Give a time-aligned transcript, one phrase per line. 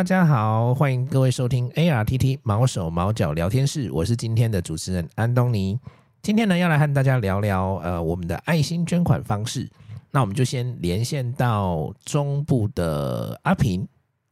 [0.00, 5.78] 大家好，欢迎各位收听 ARTT 毛手毛脚聊天室，我是今天的主持人安东尼。
[6.22, 9.68] 今天呢，要来和大家聊聊呃我们的爱心捐款方式。
[10.10, 13.86] 那我们就先连线到中部的阿平，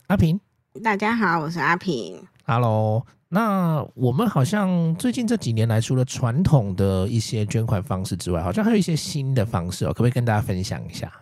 [0.06, 0.40] 阿平，
[0.82, 2.18] 大家好，我是阿平。
[2.46, 11.12] Hello，那我们好像最近这几年来，除了传统的一些捐款方式之外，好像还有一些新的方式哦，可不可以跟大家分享一下？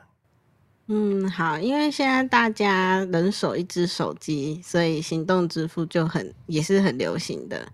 [0.88, 7.66] 嗯，好，因为现在大家人手一只手机，所以行动支付就很也是很流行的。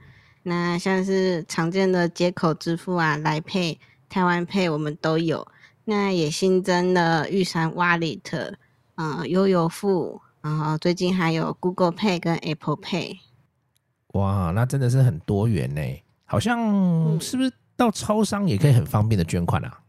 [0.43, 5.47] 那像是常见的接口支付啊，Line Pay、台湾 Pay 我们都有。
[5.85, 8.55] 那也新增了玉山 Wallet，
[8.95, 13.19] 嗯，悠游付，然后最近还有 Google Pay 跟 Apple Pay。
[14.13, 15.83] 哇，那真的是很多元呢。
[16.24, 19.80] 好像是不是到超商也可以很方便的捐款啊？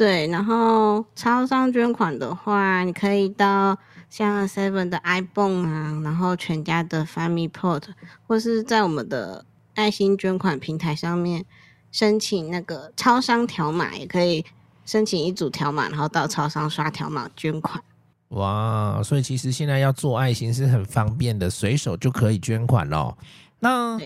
[0.00, 3.76] 对，然后超商捐款的话，你可以到
[4.08, 7.82] 像 Seven 的 ibon 啊，然后全家的 Family Port，
[8.26, 11.44] 或是在我们的爱心捐款平台上面
[11.92, 14.42] 申请那个超商条码，也可以
[14.86, 17.84] 申请一组条码，然后到超商刷条码捐款。
[18.28, 23.18] 哇，所以其实现在要做爱心是很方便的，随手就可以捐款咯。
[23.58, 24.00] 那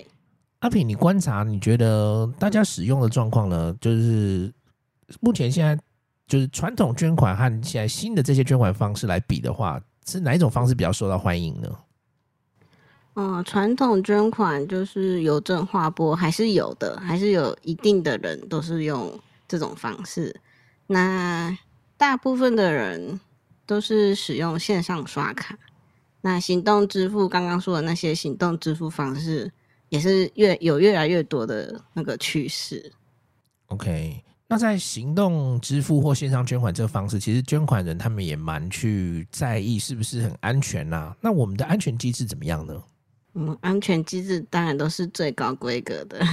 [0.59, 3.73] 阿平，你观察，你觉得大家使用的状况呢？
[3.81, 4.53] 就是。
[5.21, 5.79] 目前现在
[6.27, 11.69] 就是传统捐款和现在新的这些捐款方式来比的话，是哪一种方式比较受到欢迎呢？
[13.17, 20.35] 嗯，传统捐款就是邮政划拨还是有的，还是有一定的人都是用这种方式。
[20.87, 21.57] 那
[21.97, 23.21] 大部分的人
[23.67, 25.57] 都是使用线上刷卡。
[26.23, 29.53] 那行动支付刚刚说的那些行动支付方式，
[29.91, 32.93] 也是越有越来越多的那个趋势。
[33.67, 34.25] OK。
[34.55, 41.17] 那在行动支付或线上捐款这个方式，其实捐款人他们也蛮去在意是不是很安全呐、啊？
[41.21, 42.81] 那我们的安全机制怎么样呢？
[43.35, 46.25] 嗯，安全机制当然都是最高规格的。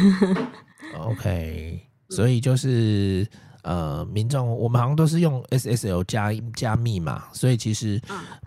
[1.01, 3.27] OK，所以就是
[3.63, 7.99] 呃，民众我们好像都是用 SSL 加加密嘛，所以其实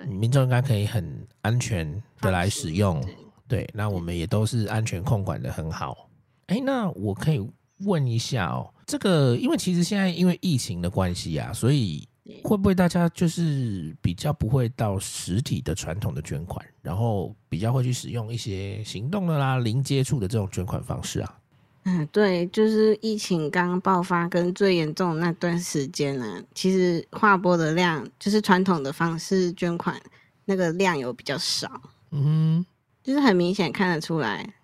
[0.07, 3.05] 民众应该可以很安全的来使用。
[3.49, 6.09] 对，那我们也都是安全控管的很好。
[6.47, 7.45] 哎，那我可以
[7.85, 8.71] 问一下哦。
[8.87, 12.07] 这个，因为其实现在因为疫情的关系啊，所以
[12.43, 21.39] 会不会大家就是比较不会到实体的传统的捐款，然后比较会去使用一些行动的啦、零接触的这种捐款方式啊？
[21.85, 29.99] 嗯，对，就是疫情刚爆发跟最严重的那段时间呢，其实划拨的量就是传统的方式捐款
[30.45, 31.81] 那个量有比较少，
[32.11, 32.67] 嗯哼，
[33.03, 34.55] 就是很明显看得出来，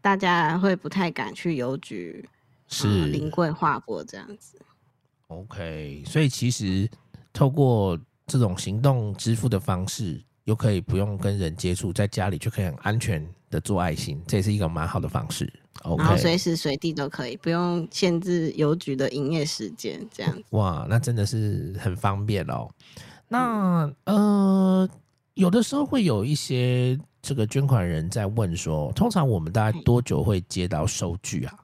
[0.00, 2.28] 大家会不太敢去邮局。
[2.68, 4.58] 是临柜划拨这样子
[5.28, 6.88] ，OK，所以其实
[7.32, 15.52] 透过这种行动支付的方式，又可以不用跟人接触，在家里就可以很安全的做爱心，这也是一个蛮好的方式。
[15.82, 20.42] OK，然后随时随地都可以，不用限制邮局的营业时间，这样子。
[20.50, 22.70] 哇，那真的是很方便哦。
[23.28, 24.88] 那呃，
[25.34, 31.58] 有的时候会有一些这个捐款人在问说，通常我们大概多久会接到收据啊？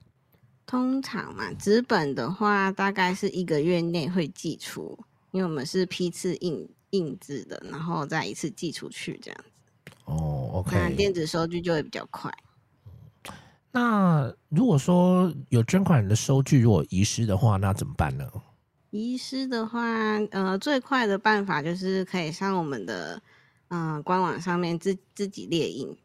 [0.70, 4.96] 通常嘛，纸本的话大概是一个月内会寄出，
[5.32, 9.92] 因为我们是批次印印制的，然后再一次寄出去这样子。
[10.04, 10.76] 哦，OK。
[10.76, 12.32] 那电子收据就会比较快。
[13.72, 18.30] 那如果说有捐款人的收据如果遗失的话，那怎么办呢？
[18.90, 19.82] 遗失的话，
[20.30, 23.20] 呃，最快的办法就是可以上我们的
[23.70, 25.98] 嗯、呃、官网上面自自己列印，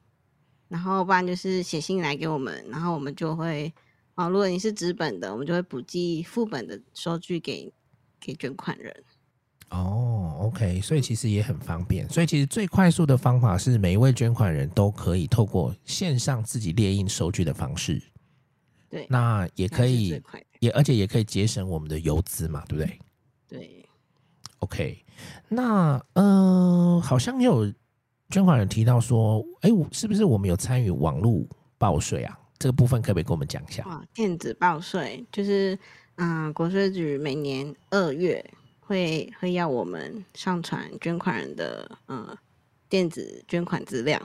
[0.69, 3.71] 然后不然就是写信来给我们，然后我们就会。
[4.15, 7.71] 哦，如果你是纸本的，我们就会补寄副本的收据给
[8.19, 9.03] 给捐款人。
[9.69, 12.07] 哦，OK，所以其实也很方便。
[12.07, 18.01] 所以其实最快速的方法是每一位捐款人都可以透过线上自己列印收据的方式。
[18.89, 20.21] 对，那也可以，
[20.59, 23.00] 也而且也可以节省我们的邮资嘛，对不对？
[23.50, 23.85] 对。
[24.59, 25.03] OK，
[25.50, 27.69] 那呃，好像也有
[28.29, 31.45] 捐款人提到说，哎，是不是我们有参与网络
[31.77, 32.39] 报税啊？
[32.57, 33.84] 这个部分可不可以跟我们讲一下？
[33.84, 35.78] 啊，电子报税就是，
[36.16, 38.44] 嗯，国税局每年二月
[38.80, 42.36] 会会要我们上传捐款人的嗯
[42.88, 44.22] 电子捐款资料，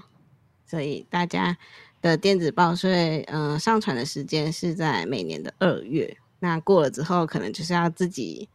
[0.65, 1.57] 所以大家
[2.01, 6.17] 的电子报税嗯上传的时间是在每年的二月。
[6.39, 8.49] 那过了之后，可能就是要自己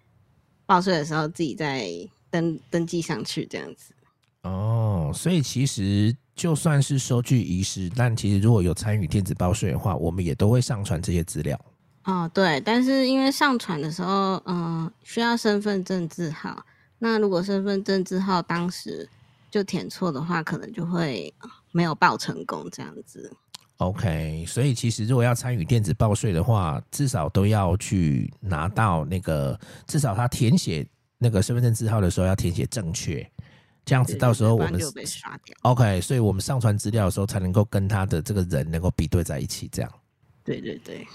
[0.66, 1.88] 报税的时候自己再
[2.32, 3.94] 登登记上去这样子。
[4.44, 6.16] 哦，所以其实。
[6.36, 11.60] 就算是收据遗失，但其实如果有参与电子报税的话，我们也都会上传这些资料。
[12.04, 16.64] 哦，对，但是因为上传的时候，嗯，需要身份证字号。
[17.00, 19.08] 那如果身份证字号当时
[19.50, 21.34] 就填错的话，可能就会
[21.72, 23.32] 没有报成功这样子。
[23.78, 33.30] OK，所以其实如果要参与电子报税的话，至少都要去拿到那个，至少他填写那个身份证字号的时候要填写正确，
[33.86, 35.56] 这样子到时候我们就被刷掉。
[35.62, 39.92] OK，所以我们上传资料的时候才能够跟他的这个人能够比对在一起，这样。
[40.44, 41.08] 对对对，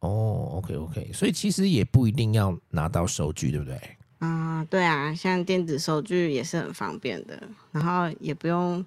[0.00, 0.08] 哦、
[0.52, 3.74] oh，OK OK，所以其实也不一定要拿到收据，对不对？
[4.18, 8.84] 啊、呃，对啊，像电子收据也是很方便的，然后也不用，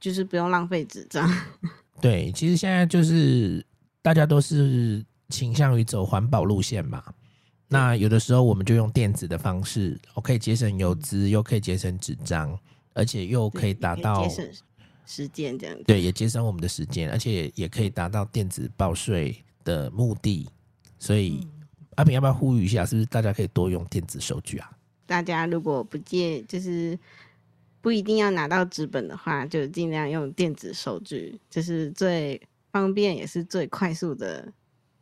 [0.00, 1.28] 就是不用浪费纸张。
[2.00, 3.64] 对，其实现在就是
[4.00, 7.02] 大家都是倾向于走环保路线嘛。
[7.72, 12.56] 那有的时候我们就用电子的方式，我可以节省油资，又可以节省纸张，
[12.92, 14.50] 而且又可以达到节省
[15.06, 15.82] 时间这样子。
[15.84, 20.48] 对，也节省我们的时间，而且也可以达到电子报税的目的。
[20.98, 21.66] 所以，嗯、
[21.96, 22.84] 阿平要不要呼吁一下？
[22.84, 24.70] 是不是大家可以多用电子收据啊？
[25.06, 26.98] 大家如果不借，就是。
[27.82, 32.40] 不一定要拿到纸本的话，就尽量用电子收据，这、就是最
[32.70, 34.52] 方便也是最快速的，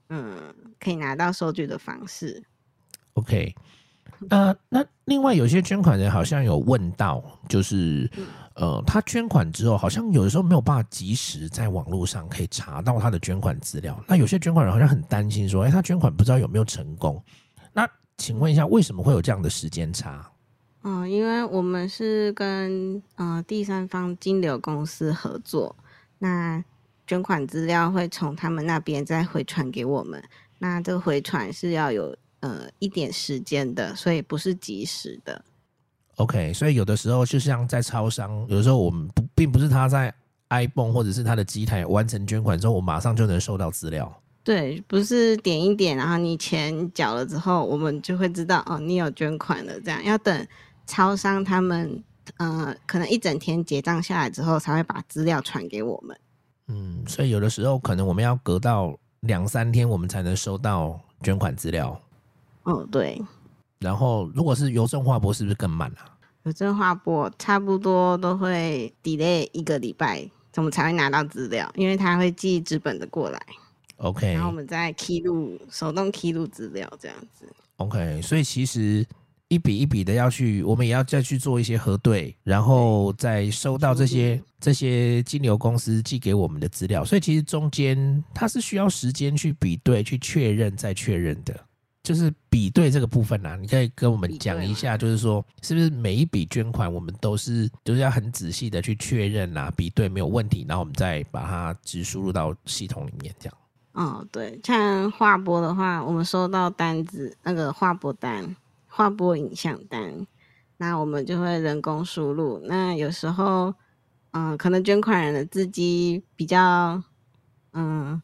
[0.09, 0.35] 嗯，
[0.79, 2.43] 可以拿到收据的方式。
[3.15, 3.55] OK，
[4.29, 8.11] 呃，那另外有些捐款人好像有问到，就是
[8.55, 13.99] 呃，他捐款之后，好像有的时候没有办法及时在网络上可以查到他的捐款资料。
[14.07, 17.23] 那有些捐款人好像很担心说，哎，他捐款不知道有没有成功。
[17.73, 20.31] 那请问一下，为什么会有这样的时间差？
[20.83, 25.75] 嗯，因为我们是跟呃第三方金流公司合作，
[26.19, 26.63] 那
[27.07, 30.23] 捐款资料会从他们那边再回传给我们，
[30.59, 35.43] 那这个回传是要有呃一点时间的，所以不是及时的。
[36.17, 40.13] OK，所以有的时候就像在超商，有的时候我们不并不是他在
[40.51, 44.13] iPhone 或者是他的机台完成捐款之后，我马上就能收到资料。
[44.43, 50.47] 对，不是点一点，然后你钱缴了之后，我们就会知道哦，你有捐款了，这样要等。
[50.87, 52.03] 超商他们
[52.39, 56.19] 呃，可能一整天结账下来之后，才会把资料传给我们。
[56.67, 62.01] 嗯，所以有的时候可能我们要隔到两三天，我们才能收到捐款资料。
[62.65, 63.21] 哦，对。
[63.79, 66.19] 然后，如果是邮政划拨，是不是更慢啊？
[66.45, 73.41] 邮政划拨差不多都会 delay 一个礼拜，我们才会拿到资料，因为他会寄纸本的过来。
[73.97, 74.33] OK。
[74.33, 77.47] 然后我们再 key 录，手动 key 录资料这样子。
[77.77, 79.07] OK，所以其实。
[79.53, 91.61] 一笔一笔的要去，我们也要再去做一些核对，然后再收到这些这些金流公司寄给我们的资料，所以其实中间它是需要时间去比对、去确认、再确认的。
[92.03, 103.57] 就是比对这个部分啊，你可以跟我们讲一下，就是说是不是每一笔捐款我们都是就是要很仔细的去确认啊，比对没有问题，然后我们再把它直输入到系统里面这样。
[103.93, 108.57] 哦，对，像划拨的话，我们收到单子那个划拨单。
[108.93, 110.27] 划拨影像单，
[110.77, 112.59] 那我们就会人工输入。
[112.65, 113.73] 那有时候，
[114.33, 117.01] 嗯、呃，可能捐款人的字迹比较，
[117.73, 118.21] 嗯，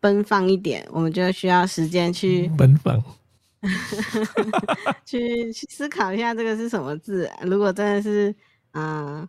[0.00, 3.02] 奔放一点，我们就需要时间去奔放，
[5.04, 7.30] 去去思考一下这个是什么字。
[7.42, 8.34] 如果真的是，
[8.72, 9.28] 嗯、呃，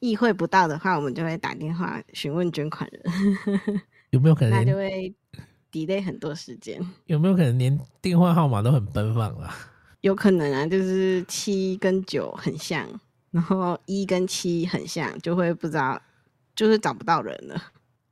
[0.00, 3.02] 意会不到的话，我们就会打电话询问捐款人，
[4.10, 4.50] 有没有可能？
[4.50, 5.14] 那就会
[5.72, 6.78] delay 很多时间。
[7.06, 9.54] 有没有可能连电话号码都很奔放啊？
[10.02, 12.86] 有可能啊，就是七跟九很像，
[13.30, 15.98] 然后一跟七很像，就会不知道，
[16.54, 17.62] 就是找不到人了。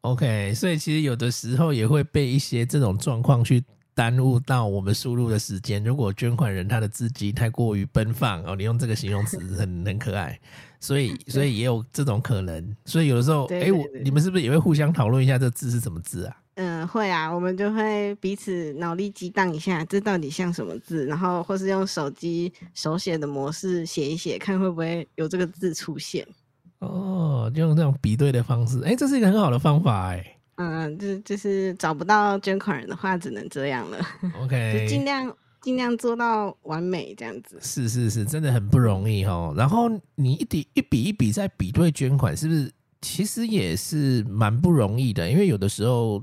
[0.02, 3.62] OK，所以其实有的时候也会被一些这种状况去
[3.94, 5.84] 耽误到我们输入的时间。
[5.84, 10.40] 如果捐款人他的字迹太过于奔放哦，你用这个形容词 很很可爱，
[10.80, 12.74] 所以所以也有这种可能。
[12.86, 16.36] 所以有的时候，哎，我你们是不是也会互相讨论一下这字是什么字啊？
[16.54, 21.04] 嗯，会啊，我们就会彼此脑力激荡一下，这到底像什么字？
[21.04, 26.26] 然后或是用手机手写的模式写一写，看会不会有这个字出现。
[26.80, 30.36] 哦，就用这种比对的方式，哎，这是一个很好的方法，哎。
[30.56, 33.98] 嗯，就就是找不到捐款人的话，只能这样了。
[34.42, 37.58] OK， 就尽量尽量做到完美这样子。
[37.62, 39.54] 是是是，真的很不容易哦。
[39.56, 42.70] 然后你一笔一笔一笔在比对捐款，是不是？
[43.00, 46.22] 其实也是蛮不容易的，因为有的时候。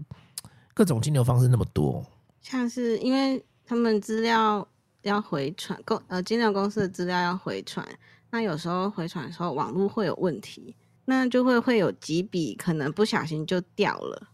[0.74, 2.06] 各种金流方式那么多，
[2.40, 4.68] 像是因为他们资料
[5.02, 7.84] 要回传，公呃金流公司的资料要回传，
[8.38, 10.76] 那有时候回传的时候网络会有问题，
[11.06, 14.28] 那就会会有几笔可能不小心就掉了，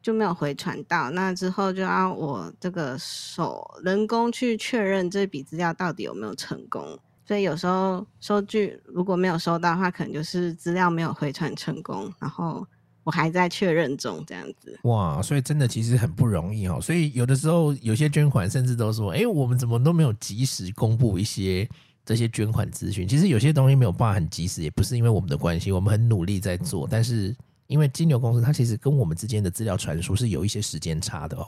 [0.00, 12.66] 就没有回传到，那之后就要我这个手人工去确认这笔资料到底有没有成功，所以有时候收据如果没有收到的话，可能就是资料没有回传成功，然后。
[13.06, 14.80] 我还在确认中，这样子。
[14.84, 16.80] 哇，所以真的其实很不容易哦。
[16.80, 21.68] 所以有的时候有些捐款甚至都说：“哎，我们怎么都没有及时公布一些
[22.04, 23.06] 这些捐款资讯。
[23.06, 27.34] 其实有些东西没有办法很及时，也不是因为我们的关系，我们很努力在做，但是
[27.66, 31.46] 因为金牛公司它其实跟我们之间的资料传输是有一些时间差的哦。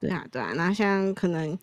[0.00, 1.56] 对啊，对啊，那像可能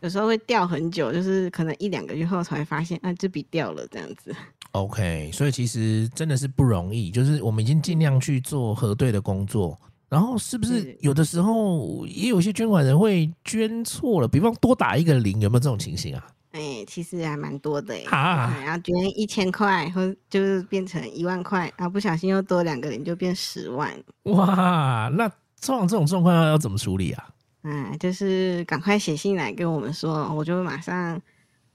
[0.00, 4.34] 有时候会掉很久，就是可能一两个月后才会发现，啊，这笔掉了这样子。
[4.72, 9.78] OK，所以其实真的是不容易，就是我们已经尽量去做核对的工作。
[10.08, 14.28] 然后是不是有的时候也有一些捐款人会捐错了？
[14.28, 16.26] 比方多打一个零，有没有这种情形啊？
[16.52, 18.04] 哎、欸，其实还蛮多的哎。
[18.10, 23.90] 啊，然后捐一千块，或就是变成一万块，然后不小心又多两个零，就变十万。
[24.24, 25.28] 哇，那
[25.60, 27.28] 通常这种状况要怎么处理啊？
[27.64, 31.20] 嗯，就是赶快写信来跟我们说，我就会马上。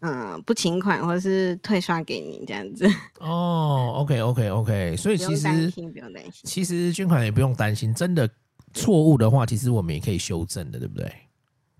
[0.01, 2.87] 嗯，不请款或者是退刷给你这样子
[3.19, 3.93] 哦。
[3.95, 6.33] OK，OK，OK，所以其实不用担心，不用担心。
[6.43, 8.29] 其实捐款也不用担心，真的
[8.75, 11.11] 错误的话，其实我们也可以修正的，对不对？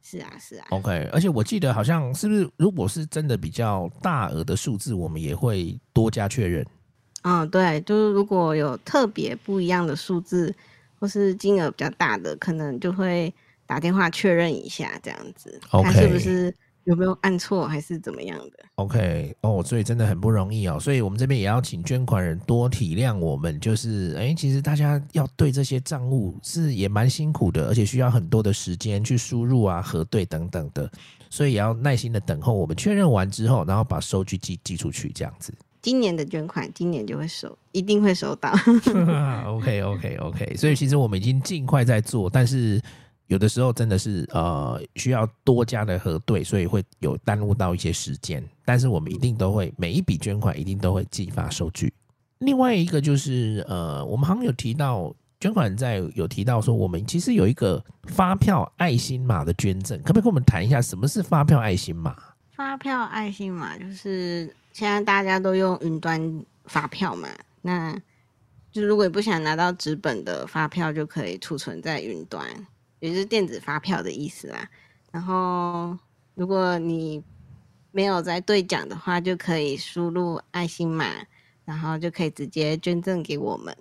[0.10, 0.66] 是啊，是啊。
[0.70, 6.66] OK，而且我记得好像是不是，如果是真的比较大额的数字，我们也会多加确认。
[7.24, 10.56] 嗯，对，就是如果有特别不一样的数字，
[10.98, 13.34] 或是金额比较大的，可能就会
[13.66, 16.56] 打电话确认一下，这样子.看是不是。
[16.88, 20.80] 有没有按错还是怎么样的？OK，哦，所以真的很不容易哦。
[20.80, 30.90] 所以我们这边也要请捐款人多体谅我们，就是哎，其实大家要对这些账务是也蛮辛苦的，而且需要很多的时间去输入啊、核对等等的，
[31.30, 35.54] 所以也要耐心的等候我们确认完之后，然后把收据寄寄出去，这样子。
[35.82, 38.54] 今年的捐款，今年就会收，一定会收到。
[39.60, 40.58] Okay.
[40.58, 42.82] 所以其实我们已经尽快在做，但是。
[43.28, 48.44] 有的时候真的是呃需要多加的核对，所以会有耽误到一些时间。
[48.66, 51.94] 但是我们一定都会每一笔捐款一定都会寄发收据。
[52.40, 62.16] 另外一个就是呃，我们好像有提到捐款在有提到说，我们其实有一个发票爱心码的捐赠，可不可以跟我们谈一下什么是发票爱心码？
[62.56, 67.28] 发票爱心码就是现在大家都用云端发票嘛，
[67.62, 67.96] 那
[68.72, 72.46] 就如果你不想拿到纸本的发票，就可以储存在云端。
[73.00, 74.70] 也就是电子发票的意思啦。
[75.12, 75.98] 然后，
[76.36, 77.24] 如果你
[77.92, 81.06] 没有在兑奖的话，就可以输入爱心码，
[81.66, 83.76] 然后就可以直接捐赠给我们。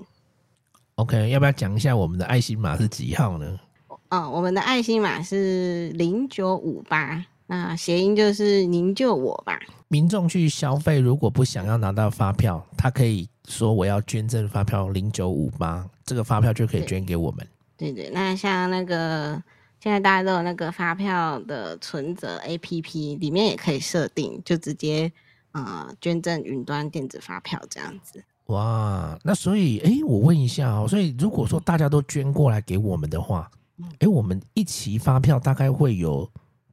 [0.94, 3.60] OK，要不要讲一下我们的爱心码是几号呢？
[4.08, 9.58] 哦，我们的爱心码是零九五八，那谐音就是“您救我吧”。
[9.88, 17.46] 民众去消费，如果不想要拿到发票，他可以说我要捐赠发票零九五八，这个发票就可以捐给我们。
[17.76, 19.42] 对对，那像那个
[19.80, 25.12] 现在大家都有那个发票的存折 APP，里面也可以设定，就直接
[25.52, 28.24] 呃捐赠云端电子发票这样子。
[28.46, 33.50] 哇，那所以哎，我问一下哦，所以如果说大家都捐过来给我们的话，
[33.98, 36.30] 哎，我们一期发票大概会有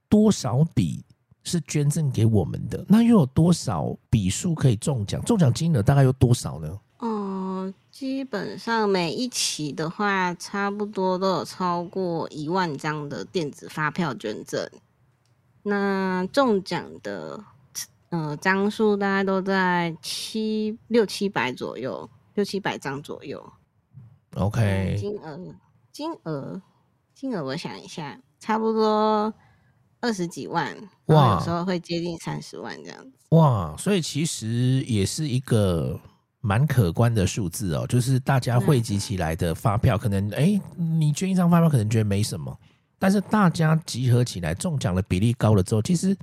[0.07, 1.03] 多少笔
[1.43, 2.85] 是捐赠给我们的？
[2.87, 5.21] 那又有多少笔数可以中奖？
[5.23, 6.79] 中奖金额大概有多少呢？
[7.67, 14.69] 嗯，基本上每一期的话，差不多都有超过一万张的电子发票捐赠。
[15.63, 17.43] 那中奖的
[18.09, 23.53] 呃张数大概都在七六七百左右，六七百张左右。
[24.35, 25.39] OK，金额
[25.91, 26.61] 金额
[27.13, 29.33] 金额，我想一下，差不多
[30.01, 33.11] 二十几万，哇，有时候会接近三十万这样子。
[33.29, 34.47] 哇，所以其实
[34.87, 35.99] 也是一个。
[36.45, 42.53] 蛮可观的数字哦，就是大家汇集起来的发票，可能哎，你捐一张发票可能觉得没什么，
[42.99, 46.13] 但是大家集合起来中奖的比例高了之后，其实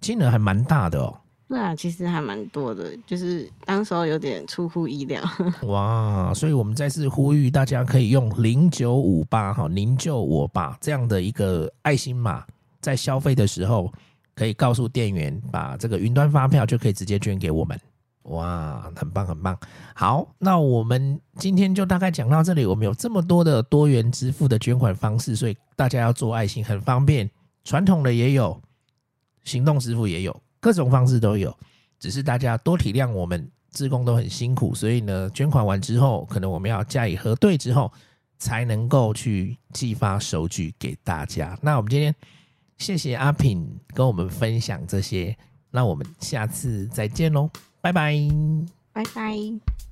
[0.00, 1.16] 金额还蛮大的哦。
[1.48, 5.22] 对啊，其实还蛮多的，就是当时候有点出乎意料。
[5.68, 12.44] 哇，所以我们再次呼吁大家可以用零九五八哈，您救我吧这样的一个爱心码，
[12.80, 13.92] 在消费的时候
[14.34, 17.78] 可以告诉店员，把这个云端发票就可以直接捐给我们。
[18.24, 19.58] 哇，很棒很棒！
[19.94, 22.64] 好，那我们今天就大概讲到这里。
[22.64, 27.28] 我们有这么多的多元支付的捐款方式，所以大家要做爱心很方便，
[27.64, 28.60] 传统的也有，
[29.42, 31.54] 行动支付也有，各种方式都有。
[31.98, 37.92] 只是大家多体谅我们，志工都很辛苦，所以呢，捐款完之后，可能我们要加以核对之后，
[38.38, 41.58] 才能够去寄发收据给大家。
[41.60, 42.14] 那我们今天
[42.78, 45.36] 谢谢阿品跟我们分享这些，
[45.72, 47.50] 那我们下次再见喽。
[47.82, 48.16] 拜拜，
[48.92, 49.91] 拜拜。